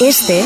[0.00, 0.42] Este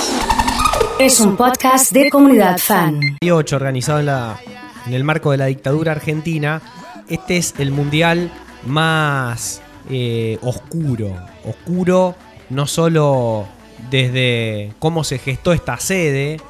[0.99, 2.95] es un podcast de comunidad fan.
[2.95, 4.41] 2018, organizado en, la,
[4.85, 6.61] en el marco de la dictadura argentina,
[7.09, 8.33] este es el mundial
[8.67, 11.15] más eh, oscuro.
[11.45, 12.17] Oscuro
[12.51, 13.47] no solo
[13.91, 16.41] desde cómo se gestó esta sede,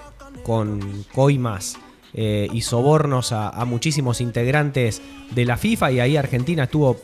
[0.43, 1.77] con coimas
[2.15, 6.97] eh, y sobornos a, a muchísimos integrantes de la FIFA, y ahí Argentina estuvo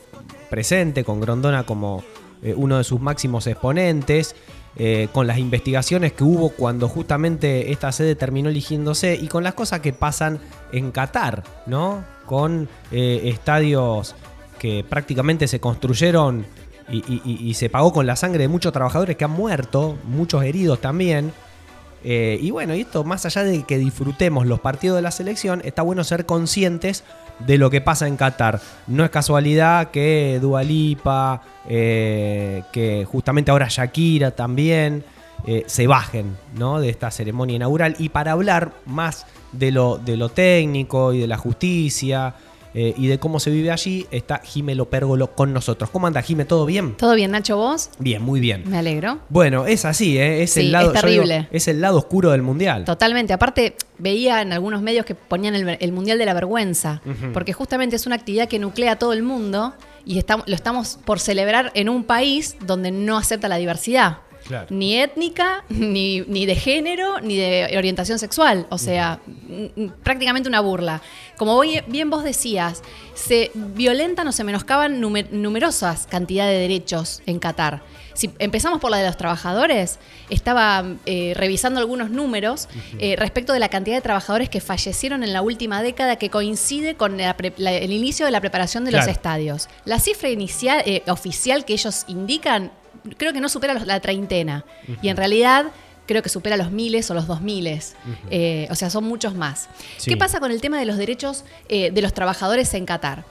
[0.49, 2.03] presente con Grondona como
[2.41, 4.35] eh, uno de sus máximos exponentes.
[4.77, 9.53] Eh, con las investigaciones que hubo cuando justamente esta sede terminó eligiéndose y con las
[9.53, 10.39] cosas que pasan
[10.71, 12.05] en Qatar, ¿no?
[12.25, 14.15] Con eh, estadios
[14.59, 16.45] que prácticamente se construyeron
[16.89, 21.31] y, se pagó con la sangre de muchos trabajadores que han muerto, muchos heridos también.
[22.03, 25.61] Eh, y bueno, y esto más allá de que disfrutemos los partidos de la selección,
[25.63, 27.03] está bueno ser conscientes
[27.39, 28.59] de lo que pasa en Qatar.
[28.87, 35.03] No es casualidad que Dualipa, que justamente ahora Shakira también,
[35.47, 36.79] eh, se bajen ¿no?
[36.79, 37.95] de esta ceremonia inaugural.
[37.97, 42.35] Y para hablar más de lo, de lo técnico y de la justicia
[42.73, 45.89] eh, y de cómo se vive allí, está Jimelo Pérgolo con nosotros.
[45.89, 46.45] ¿Cómo anda Jime?
[46.45, 46.95] ¿Todo bien?
[46.97, 47.89] ¿Todo bien, Nacho, vos?
[47.99, 48.63] Bien, muy bien.
[48.65, 49.19] Me alegro.
[49.29, 50.43] Bueno, es así, ¿eh?
[50.43, 51.47] es Sí, el lado es digo, terrible.
[51.51, 52.85] es el lado oscuro del mundial.
[52.85, 53.33] Totalmente.
[53.33, 57.01] Aparte, veía en algunos medios que ponían el, el Mundial de la Vergüenza,
[57.33, 59.73] porque justamente es una actividad que nuclea a todo el mundo
[60.05, 64.19] y lo estamos por celebrar en un país donde no acepta la diversidad.
[64.51, 64.67] Claro.
[64.69, 68.67] Ni étnica, ni, ni de género, ni de orientación sexual.
[68.69, 69.19] O sea,
[70.03, 71.01] prácticamente una burla.
[71.37, 72.83] Como bien vos decías,
[73.15, 77.81] se violentan o se menoscaban numer- numerosas cantidades de derechos en Qatar.
[78.13, 79.97] Si empezamos por la de los trabajadores,
[80.29, 82.67] estaba eh, revisando algunos números
[82.99, 86.95] eh, respecto de la cantidad de trabajadores que fallecieron en la última década que coincide
[86.95, 89.69] con la pre- la- el inicio de la preparación de los estadios.
[89.85, 92.71] La cifra inicial, eh, oficial que ellos indican,
[93.17, 94.65] creo que no supera los- la treintena.
[95.01, 95.67] Y en realidad
[96.07, 97.95] creo que supera los miles o los dos miles.
[98.29, 99.69] Eh, o sea, son muchos más.
[99.97, 100.09] Sí.
[100.11, 103.23] ¿Qué pasa con el tema de los derechos eh, de los trabajadores en Qatar?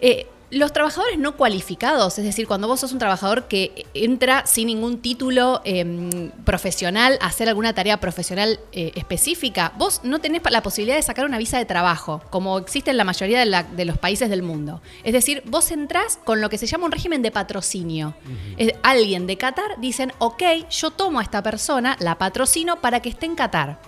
[0.00, 4.68] Eh, los trabajadores no cualificados, es decir, cuando vos sos un trabajador que entra sin
[4.68, 10.62] ningún título eh, profesional a hacer alguna tarea profesional eh, específica, vos no tenés la
[10.62, 13.84] posibilidad de sacar una visa de trabajo, como existe en la mayoría de, la- de
[13.84, 14.80] los países del mundo.
[15.02, 18.14] Es decir, vos entrás con lo que se llama un régimen de patrocinio.
[18.56, 23.08] Es- alguien de Qatar dicen, ok, yo tomo a esta persona, la patrocino para que
[23.08, 23.80] esté en Qatar,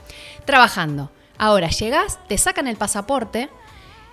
[0.45, 1.11] trabajando.
[1.39, 3.51] Ahora llegás, te sacan el pasaporte,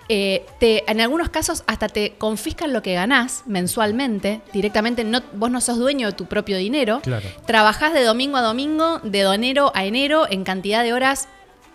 [0.10, 5.50] eh, te, en algunos casos hasta te confiscan lo que ganás mensualmente, directamente no, vos
[5.50, 7.28] no sos dueño de tu propio dinero, Claro.
[7.46, 11.28] trabajás de domingo a domingo, de enero a enero, en cantidad de horas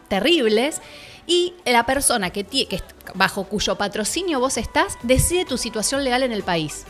[0.09, 0.81] terribles,
[1.27, 2.47] y la persona que,
[3.15, 6.85] bajo cuyo patrocinio vos estás decide tu situación legal en el país.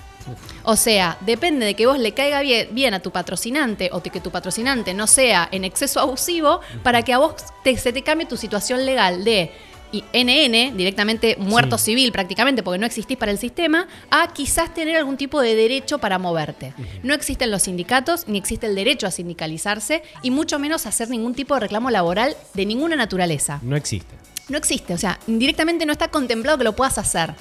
[0.63, 4.11] O sea, depende de que vos le caiga bien, bien a tu patrocinante o de
[4.11, 7.35] que tu patrocinante no sea en exceso abusivo para que a vos
[7.65, 9.51] te- se te cambie tu situación legal de
[9.93, 11.87] y NN, directamente muerto Sí.
[11.87, 15.99] civil prácticamente porque no existís para el sistema, a quizás tener algún tipo de derecho
[15.99, 16.75] para moverte.
[17.03, 21.35] No existen los sindicatos, ni existe el derecho a sindicalizarse y mucho menos hacer ningún
[21.35, 23.61] tipo de reclamo laboral de ninguna naturaleza.
[23.63, 24.15] No existe.
[24.49, 27.35] No existe, o sea, directamente no está contemplado que lo puedas hacer.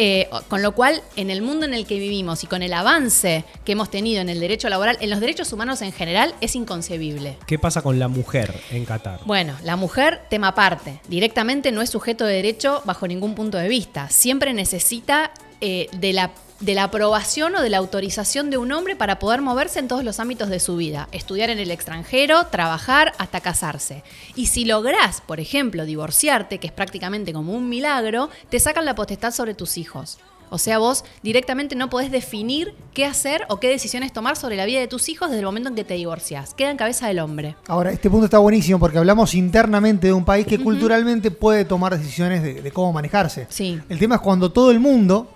[0.00, 3.44] Eh, con lo cual, en el mundo en el que vivimos y con el avance
[3.64, 7.36] que hemos tenido en el derecho laboral, en los derechos humanos en general, es inconcebible.
[7.46, 9.20] ¿Qué pasa con la mujer en Qatar?
[9.24, 13.68] Bueno, la mujer, tema aparte, directamente no es sujeto de derecho bajo ningún punto de
[13.68, 14.08] vista.
[14.08, 16.30] Siempre necesita eh, de, la,
[16.60, 20.04] de la aprobación o de la autorización de un hombre para poder moverse en todos
[20.04, 21.08] los ámbitos de su vida.
[21.12, 24.02] Estudiar en el extranjero, trabajar, hasta casarse.
[24.34, 28.94] Y si lográs, por ejemplo, divorciarte, que es prácticamente como un milagro, te sacan la
[28.94, 30.18] potestad sobre tus hijos.
[30.50, 34.64] O sea, vos directamente no podés definir qué hacer o qué decisiones tomar sobre la
[34.64, 36.54] vida de tus hijos desde el momento en que te divorcias.
[36.54, 37.56] Queda en cabeza del hombre.
[37.66, 41.98] Ahora, este punto está buenísimo porque hablamos internamente de un país que culturalmente puede tomar
[41.98, 43.46] decisiones de, de cómo manejarse.
[43.50, 43.78] Sí.
[43.88, 45.30] El tema es cuando todo el mundo,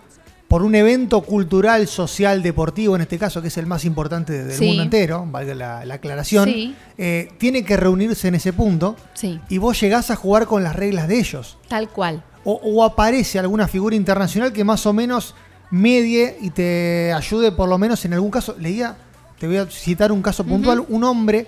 [0.53, 4.55] por un evento cultural, social, deportivo, en este caso, que es el más importante del
[4.59, 4.67] Sí.
[4.67, 6.77] mundo entero, valga la, la aclaración, Sí.
[6.99, 9.41] eh, tiene que reunirse en ese punto Sí.
[9.49, 11.57] y vos llegás a jugar con las reglas de ellos.
[11.69, 12.23] Tal cual.
[12.45, 15.35] O, o aparece alguna figura internacional que más o menos
[15.71, 18.55] medie y te ayude, por lo menos en algún caso.
[18.59, 18.95] Leía,
[19.39, 21.47] te voy a citar un caso puntual: un hombre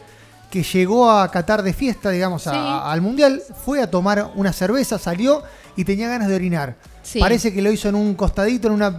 [0.51, 4.99] que llegó a Qatar de fiesta, digamos, a- al mundial, fue a tomar una cerveza,
[4.99, 5.43] salió
[5.77, 6.77] y tenía ganas de orinar.
[7.03, 7.19] Sí.
[7.21, 8.99] Parece que lo hizo en un costadito, en una,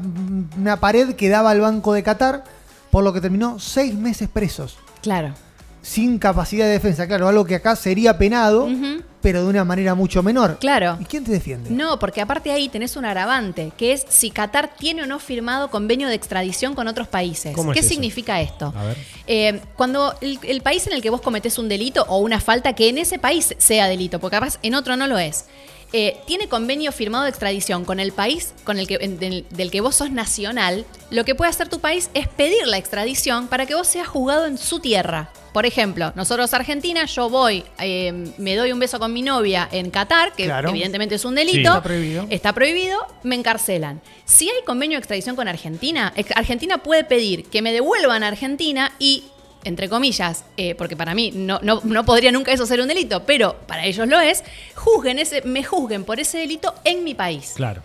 [0.57, 2.43] una pared que daba al banco de Qatar,
[2.91, 5.33] por lo que terminó seis meses presos Claro.
[5.81, 7.07] sin capacidad de defensa.
[7.07, 8.67] Claro, algo que acá sería penado,
[9.21, 10.57] pero de una manera mucho menor.
[10.59, 10.97] Claro.
[11.01, 11.71] ¿Y quién te defiende?
[11.71, 15.69] No, porque aparte ahí tenés un agravante, que es si Qatar tiene o no firmado
[15.71, 17.55] convenio de extradición con otros países.
[17.55, 17.89] ¿Cómo es ¿Qué eso?
[17.89, 18.71] significa esto?
[18.75, 18.97] A ver.
[19.27, 22.73] Eh, cuando el, el país en el que vos cometés un delito o una falta
[22.73, 25.45] que en ese país sea delito, porque capaz en otro no lo es,
[25.97, 29.71] eh, tiene convenio firmado de extradición con el país con el que, en- del, del
[29.71, 33.65] que vos sos nacional, lo que puede hacer tu país es pedir la extradición para
[33.65, 35.29] que vos seas juzgado en su tierra.
[35.53, 39.89] Por ejemplo, nosotros Argentina, yo voy, eh, me doy un beso con mi novia en
[39.89, 40.69] Qatar, que Claro.
[40.71, 41.45] evidentemente es un Sí.
[41.45, 41.69] delito.
[41.69, 42.27] Está prohibido.
[42.29, 44.01] Está prohibido, me encarcelan.
[44.25, 48.91] Si hay convenio de extradición con Argentina, Argentina puede pedir que me devuelvan a Argentina
[48.99, 49.23] y,
[49.65, 53.25] entre comillas, eh, porque para mí no, no, no podría nunca eso ser un delito,
[53.25, 54.43] pero para ellos lo es,
[54.75, 57.53] juzguen ese, me juzguen por ese delito en mi país.
[57.55, 57.81] Claro.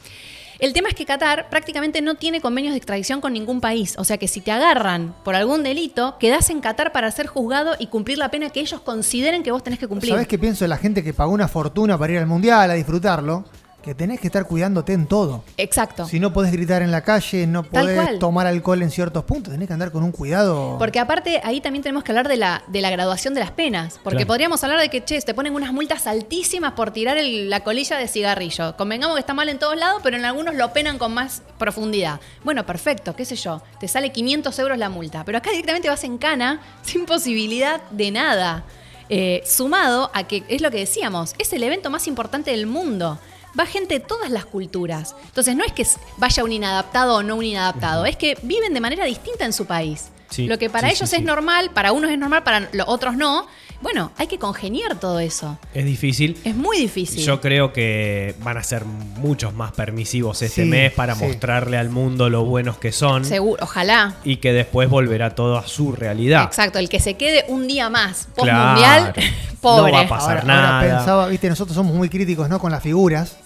[0.61, 3.95] El tema es que Qatar prácticamente no tiene convenios de extradición con ningún país.
[3.97, 7.77] O sea que si te agarran por algún delito, quedás en Qatar para ser juzgado
[7.79, 10.13] y cumplir la pena que ellos consideren que vos tenés que cumplir.
[10.13, 12.75] ¿Sabés qué pienso de la gente que pagó una fortuna para ir al mundial a
[12.75, 13.47] disfrutarlo?
[13.83, 15.43] Que tenés que estar cuidándote en todo.
[15.57, 16.07] Exacto.
[16.07, 19.69] Si no podés gritar en la calle, no podés tomar alcohol en ciertos puntos, tenés
[19.69, 20.77] que andar con un cuidado.
[20.79, 23.99] Porque aparte ahí también tenemos que hablar de la, de la graduación de las penas.
[24.05, 24.27] Porque Claro.
[24.29, 27.97] podríamos hablar de que, che, te ponen unas multas altísimas por tirar el- la colilla
[27.97, 28.77] de cigarrillo.
[28.77, 32.21] Convengamos que está mal en todos lados, pero en algunos lo penan con más profundidad.
[32.45, 33.63] Bueno, perfecto, qué sé yo.
[33.81, 35.25] Te sale 500 euros la multa.
[35.25, 38.65] Pero acá directamente vas en cana sin posibilidad de nada.
[39.09, 43.19] Eh, sumado a que, es lo que decíamos, es el evento más importante del mundo.
[43.59, 45.15] Va gente de todas las culturas.
[45.27, 45.87] Entonces no es que
[46.19, 49.67] vaya un inadaptado o no un inadaptado, es que viven de manera distinta en su
[49.67, 50.09] país.
[50.31, 51.27] Sí, Lo que para sí, ellos sí, es sí.
[51.27, 53.49] normal, para unos es normal, para los otros no.
[53.83, 55.59] Bueno, hay que congeniar todo eso.
[55.75, 56.39] Es difícil.
[56.45, 57.25] Es muy difícil.
[57.25, 61.25] Yo creo que van a ser muchos más permisivos este Sí, mes para sí.
[61.25, 64.15] mostrarle al mundo lo buenos que son Seguro, ojalá.
[64.23, 66.45] y que después volverá todo a su realidad.
[66.45, 69.15] Exacto, el que se quede un día más post Claro.
[69.61, 69.93] pobre.
[69.93, 70.79] No va a pasar ahora, nada.
[70.81, 72.59] ahora pensaba, viste, nosotros somos muy críticos, ¿no?
[72.59, 73.37] Con las figuras.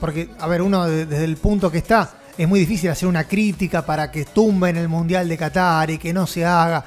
[0.00, 3.24] Porque, a ver, uno de- desde el punto que está, es muy difícil hacer una
[3.24, 6.84] crítica para que tumben el Mundial de Qatar y que no se haga.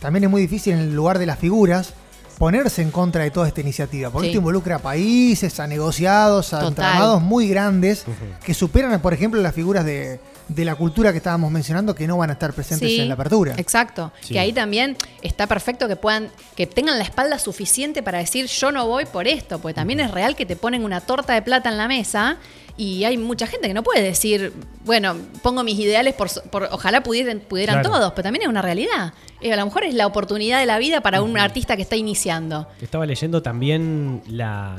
[0.00, 1.92] También es muy difícil en el lugar de las figuras
[2.38, 4.10] ponerse en contra de toda esta iniciativa.
[4.10, 4.30] Porque Sí.
[4.30, 6.68] esto involucra a países, a negociados, a Total.
[6.70, 8.04] entramados muy grandes
[8.44, 12.16] que superan, por ejemplo, las figuras de, de la cultura que estábamos mencionando que no
[12.16, 13.54] van a estar presentes Sí, en la apertura.
[13.56, 14.12] Exacto.
[14.20, 14.34] Sí.
[14.34, 18.70] Que ahí también está perfecto que puedan, que tengan la espalda suficiente para decir yo
[18.72, 21.68] no voy por esto, porque también es real que te ponen una torta de plata
[21.68, 22.36] en la mesa
[22.78, 24.52] y hay mucha gente que no puede decir,
[24.86, 27.90] bueno, pongo mis ideales por, por- ojalá pudieran, pudieran Claro.
[27.98, 29.12] todos, pero también es una realidad.
[29.42, 31.96] Eh, a lo mejor es la oportunidad de la vida para un artista que está
[31.96, 32.66] iniciando.
[32.80, 34.76] Estaba leyendo también la.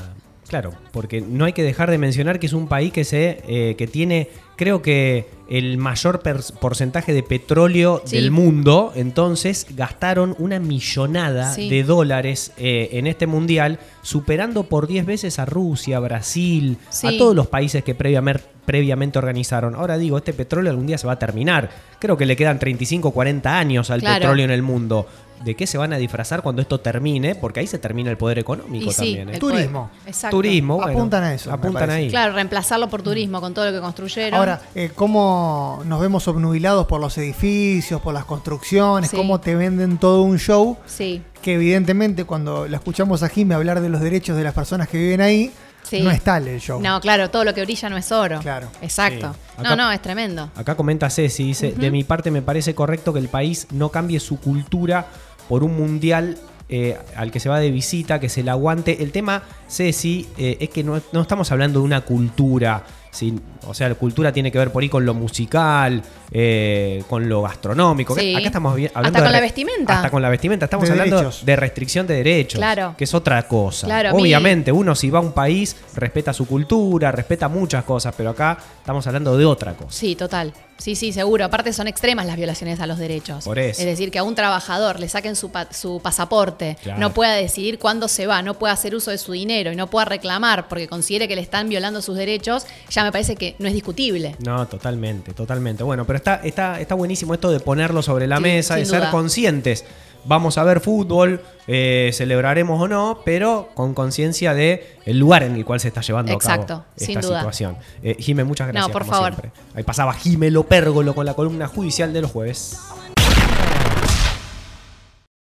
[0.50, 3.76] Claro, porque no hay que dejar de mencionar que es un país que se eh,
[3.78, 6.20] que tiene, creo que el mayor
[6.60, 8.16] porcentaje de petróleo Sí.
[8.16, 8.92] del mundo.
[8.96, 11.70] Entonces gastaron una millonada Sí.
[11.70, 17.06] de dólares eh, en este mundial, superando por 10 veces a Rusia, Brasil, Sí.
[17.06, 19.74] a todos los países que previamente, previamente organizaron.
[19.74, 21.70] Ahora digo, este petróleo algún día se va a terminar.
[21.98, 24.20] Creo que le quedan 35, 40 años al Claro.
[24.20, 25.06] petróleo en el mundo.
[25.44, 27.34] ¿De qué se van a disfrazar cuando esto termine?
[27.34, 29.28] Porque ahí se termina el poder económico Y sí, también.
[29.30, 29.32] ¿eh?
[29.34, 29.90] el Turismo.
[30.04, 30.36] Exacto.
[30.36, 32.10] Turismo, bueno, Apuntan a eso, Apuntan ahí.
[32.10, 34.34] Claro, reemplazarlo por turismo con todo lo que construyeron.
[34.38, 39.16] Ahora, eh, cómo nos vemos obnubilados por los edificios, por las construcciones, Sí.
[39.16, 41.22] cómo te venden todo un show, sí.
[41.40, 44.98] que evidentemente cuando la escuchamos a Jimmy hablar de los derechos de las personas que
[44.98, 45.50] viven ahí,
[45.82, 46.00] Sí.
[46.02, 46.80] no es tal el show.
[46.80, 48.38] No, claro, todo lo que brilla no es oro.
[48.40, 48.68] Claro.
[48.82, 49.32] Exacto.
[49.32, 49.40] Sí.
[49.58, 50.50] No, Acá- no, es tremendo.
[50.54, 54.20] Acá comenta Ceci, dice, de mi parte me parece correcto que el país no cambie
[54.20, 55.06] su cultura
[55.48, 56.38] por un mundial
[56.68, 59.02] eh, al que se va de visita, que se la aguante.
[59.02, 62.84] El tema, Ceci, eh, es que no, no estamos hablando de una cultura.
[63.10, 63.34] ¿Sí?
[63.66, 66.02] O sea, la cultura tiene que ver por ahí con lo musical,
[66.32, 68.14] eh, con lo gastronómico.
[68.14, 68.34] Sí.
[68.34, 69.96] Acá estamos hablando Hasta de con la re- vestimenta.
[69.96, 70.64] Hasta con la vestimenta.
[70.66, 71.44] Estamos De hablando derechos.
[71.44, 72.58] de restricción de derechos.
[72.58, 72.94] Claro.
[72.96, 73.86] Que es otra cosa.
[73.86, 78.30] Claro, Obviamente, uno si va a un país, respeta su cultura, respeta muchas cosas, pero
[78.30, 79.90] acá estamos hablando de otra cosa.
[79.90, 80.52] Sí, total.
[80.78, 81.44] Sí, sí, seguro.
[81.44, 83.44] Aparte son extremas las violaciones a los derechos.
[83.44, 83.80] Por eso.
[83.80, 86.98] Es decir, que a un trabajador le saquen su, pa- su pasaporte, Claro.
[86.98, 89.88] no pueda decidir cuándo se va, no pueda hacer uso de su dinero y no
[89.88, 93.68] pueda reclamar porque considere que le están violando sus derechos, ya me parece que no
[93.68, 94.36] es discutible.
[94.40, 95.82] No, totalmente, totalmente.
[95.82, 98.90] Bueno, pero está, está, está buenísimo esto de ponerlo sobre la Sí, mesa, de sin
[98.90, 99.10] ser duda.
[99.10, 99.84] conscientes.
[100.26, 105.54] Vamos a ver fútbol, eh, celebraremos o no, pero con conciencia de el lugar en
[105.54, 107.38] el cual se está llevando a Exacto, cabo sin esta duda.
[107.40, 107.76] situación.
[108.02, 108.86] Eh, Jime, muchas gracias.
[108.88, 109.30] No, por como favor.
[109.32, 109.50] siempre.
[109.74, 112.78] Ahí pasaba Jime Lopérgolo con la columna judicial de los jueves.